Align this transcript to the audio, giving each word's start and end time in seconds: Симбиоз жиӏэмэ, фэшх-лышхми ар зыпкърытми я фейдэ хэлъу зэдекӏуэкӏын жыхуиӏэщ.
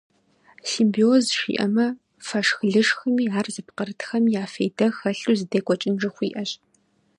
Симбиоз 0.69 1.25
жиӏэмэ, 1.37 1.87
фэшх-лышхми 2.27 3.25
ар 3.37 3.47
зыпкърытми 3.53 4.33
я 4.41 4.43
фейдэ 4.53 4.87
хэлъу 4.97 5.37
зэдекӏуэкӏын 5.39 5.93
жыхуиӏэщ. 6.01 6.49